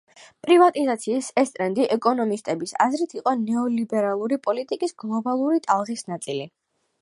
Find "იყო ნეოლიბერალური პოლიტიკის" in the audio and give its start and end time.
3.19-4.97